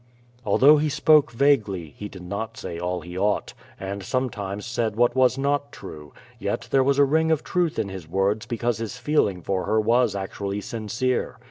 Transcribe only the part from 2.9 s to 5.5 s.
he ought, and sometimes said what was